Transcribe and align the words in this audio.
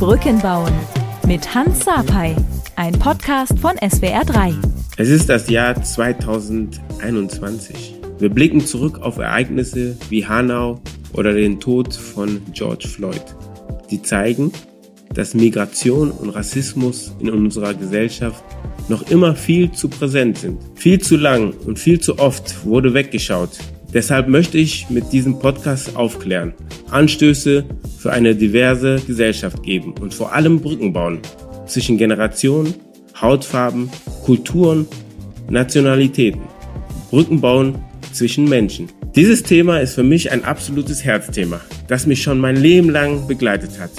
Brücken 0.00 0.40
bauen 0.40 0.72
mit 1.26 1.54
Hans 1.54 1.84
Sapai, 1.84 2.34
ein 2.74 2.98
Podcast 2.98 3.58
von 3.58 3.72
SWR3. 3.72 4.54
Es 4.96 5.10
ist 5.10 5.28
das 5.28 5.50
Jahr 5.50 5.82
2021. 5.82 7.96
Wir 8.18 8.30
blicken 8.30 8.64
zurück 8.64 9.00
auf 9.02 9.18
Ereignisse 9.18 9.98
wie 10.08 10.24
Hanau 10.24 10.80
oder 11.12 11.34
den 11.34 11.60
Tod 11.60 11.92
von 11.92 12.40
George 12.54 12.88
Floyd. 12.88 13.22
Die 13.90 14.00
zeigen, 14.00 14.52
dass 15.12 15.34
Migration 15.34 16.12
und 16.12 16.30
Rassismus 16.30 17.14
in 17.20 17.28
unserer 17.28 17.74
Gesellschaft 17.74 18.42
noch 18.88 19.10
immer 19.10 19.36
viel 19.36 19.70
zu 19.70 19.90
präsent 19.90 20.38
sind. 20.38 20.62
Viel 20.76 21.02
zu 21.02 21.18
lang 21.18 21.52
und 21.66 21.78
viel 21.78 22.00
zu 22.00 22.18
oft 22.18 22.64
wurde 22.64 22.94
weggeschaut. 22.94 23.50
Deshalb 23.92 24.28
möchte 24.28 24.58
ich 24.58 24.88
mit 24.88 25.12
diesem 25.12 25.38
Podcast 25.38 25.96
aufklären, 25.96 26.54
Anstöße 26.90 27.64
für 27.98 28.12
eine 28.12 28.36
diverse 28.36 29.00
Gesellschaft 29.06 29.62
geben 29.62 29.94
und 30.00 30.14
vor 30.14 30.32
allem 30.32 30.60
Brücken 30.60 30.92
bauen 30.92 31.18
zwischen 31.66 31.98
Generationen, 31.98 32.74
Hautfarben, 33.20 33.90
Kulturen, 34.24 34.86
Nationalitäten. 35.48 36.42
Brücken 37.10 37.40
bauen 37.40 37.84
zwischen 38.12 38.48
Menschen. 38.48 38.88
Dieses 39.16 39.42
Thema 39.42 39.78
ist 39.78 39.94
für 39.94 40.04
mich 40.04 40.30
ein 40.30 40.44
absolutes 40.44 41.04
Herzthema, 41.04 41.60
das 41.88 42.06
mich 42.06 42.22
schon 42.22 42.38
mein 42.38 42.56
Leben 42.56 42.90
lang 42.90 43.26
begleitet 43.26 43.80
hat 43.80 43.90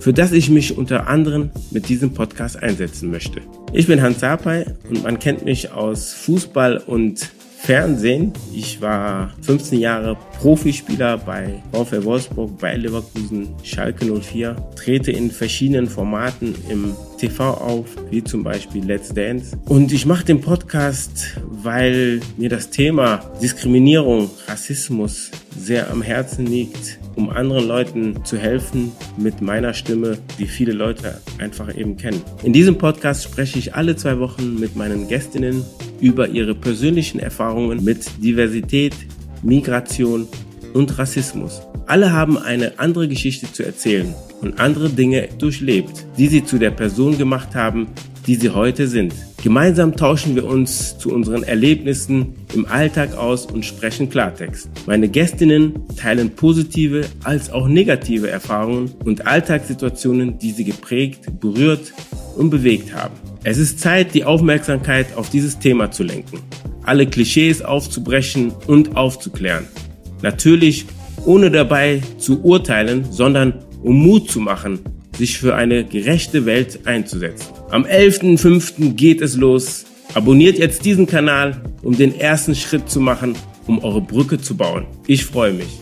für 0.00 0.14
das 0.14 0.32
ich 0.32 0.48
mich 0.48 0.76
unter 0.76 1.06
anderem 1.06 1.50
mit 1.70 1.88
diesem 1.88 2.14
Podcast 2.14 2.60
einsetzen 2.60 3.10
möchte. 3.10 3.42
Ich 3.72 3.86
bin 3.86 4.00
Hans 4.02 4.20
Sapai 4.20 4.64
und 4.88 5.04
man 5.04 5.18
kennt 5.18 5.44
mich 5.44 5.72
aus 5.72 6.14
Fußball 6.14 6.78
und 6.78 7.30
Fernsehen. 7.70 8.32
Ich 8.52 8.80
war 8.80 9.30
15 9.42 9.78
Jahre 9.78 10.16
Profispieler 10.40 11.18
bei 11.18 11.62
VfL 11.70 12.04
Wolfsburg, 12.04 12.58
bei 12.58 12.74
Leverkusen, 12.74 13.50
Schalke 13.62 14.06
04, 14.06 14.56
trete 14.74 15.12
in 15.12 15.30
verschiedenen 15.30 15.86
Formaten 15.86 16.56
im 16.68 16.96
TV 17.16 17.44
auf, 17.44 17.86
wie 18.10 18.24
zum 18.24 18.42
Beispiel 18.42 18.84
Let's 18.84 19.14
Dance. 19.14 19.56
Und 19.66 19.92
ich 19.92 20.04
mache 20.04 20.24
den 20.24 20.40
Podcast, 20.40 21.36
weil 21.44 22.20
mir 22.36 22.48
das 22.48 22.70
Thema 22.70 23.18
Diskriminierung, 23.40 24.28
Rassismus 24.48 25.30
sehr 25.56 25.92
am 25.92 26.02
Herzen 26.02 26.46
liegt, 26.46 26.98
um 27.16 27.30
anderen 27.30 27.66
Leuten 27.66 28.24
zu 28.24 28.38
helfen 28.38 28.92
mit 29.16 29.40
meiner 29.40 29.74
Stimme, 29.74 30.18
die 30.38 30.46
viele 30.46 30.72
Leute 30.72 31.20
einfach 31.38 31.76
eben 31.76 31.96
kennen. 31.96 32.22
In 32.42 32.52
diesem 32.52 32.78
Podcast 32.78 33.24
spreche 33.24 33.58
ich 33.58 33.74
alle 33.74 33.96
zwei 33.96 34.18
Wochen 34.18 34.58
mit 34.58 34.76
meinen 34.76 35.08
Gästinnen 35.08 35.64
über 36.00 36.28
ihre 36.28 36.54
persönlichen 36.54 37.20
Erfahrungen 37.20 37.84
mit 37.84 38.04
Diversität, 38.22 38.94
Migration 39.42 40.28
und 40.74 40.98
Rassismus. 40.98 41.62
Alle 41.86 42.12
haben 42.12 42.38
eine 42.38 42.78
andere 42.78 43.08
Geschichte 43.08 43.52
zu 43.52 43.64
erzählen 43.64 44.14
und 44.40 44.60
andere 44.60 44.90
Dinge 44.90 45.28
durchlebt, 45.38 46.06
die 46.16 46.28
sie 46.28 46.44
zu 46.44 46.58
der 46.58 46.70
Person 46.70 47.18
gemacht 47.18 47.54
haben, 47.54 47.88
die 48.26 48.36
sie 48.36 48.50
heute 48.50 48.86
sind. 48.86 49.12
Gemeinsam 49.42 49.96
tauschen 49.96 50.36
wir 50.36 50.44
uns 50.44 50.98
zu 50.98 51.14
unseren 51.14 51.44
Erlebnissen 51.44 52.34
im 52.54 52.66
Alltag 52.66 53.16
aus 53.16 53.46
und 53.46 53.64
sprechen 53.64 54.10
Klartext. 54.10 54.68
Meine 54.86 55.08
Gästinnen 55.08 55.86
teilen 55.96 56.30
positive 56.30 57.06
als 57.24 57.50
auch 57.50 57.66
negative 57.66 58.28
Erfahrungen 58.28 58.90
und 59.02 59.26
Alltagssituationen, 59.26 60.38
die 60.38 60.50
sie 60.50 60.64
geprägt, 60.64 61.40
berührt 61.40 61.94
und 62.36 62.50
bewegt 62.50 62.94
haben. 62.94 63.14
Es 63.42 63.56
ist 63.56 63.80
Zeit, 63.80 64.12
die 64.12 64.24
Aufmerksamkeit 64.24 65.16
auf 65.16 65.30
dieses 65.30 65.58
Thema 65.58 65.90
zu 65.90 66.02
lenken, 66.02 66.40
alle 66.82 67.06
Klischees 67.06 67.62
aufzubrechen 67.62 68.52
und 68.66 68.94
aufzuklären. 68.94 69.66
Natürlich 70.20 70.84
ohne 71.24 71.50
dabei 71.50 72.02
zu 72.18 72.42
urteilen, 72.42 73.06
sondern 73.10 73.54
um 73.82 74.02
Mut 74.02 74.30
zu 74.30 74.40
machen, 74.40 74.80
sich 75.16 75.38
für 75.38 75.54
eine 75.54 75.84
gerechte 75.84 76.46
Welt 76.46 76.80
einzusetzen. 76.86 77.48
Am 77.70 77.84
11.05. 77.84 78.94
geht 78.94 79.20
es 79.20 79.36
los. 79.36 79.84
Abonniert 80.14 80.58
jetzt 80.58 80.84
diesen 80.84 81.06
Kanal, 81.06 81.62
um 81.82 81.96
den 81.96 82.18
ersten 82.18 82.54
Schritt 82.54 82.90
zu 82.90 83.00
machen, 83.00 83.34
um 83.66 83.82
eure 83.84 84.00
Brücke 84.00 84.40
zu 84.40 84.56
bauen. 84.56 84.86
Ich 85.06 85.24
freue 85.24 85.52
mich. 85.52 85.80